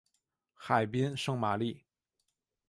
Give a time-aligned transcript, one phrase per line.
[0.55, 1.83] 海滨圣玛丽。